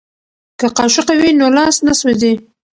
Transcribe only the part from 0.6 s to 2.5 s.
قاشقه وي نو لاس نه سوځي.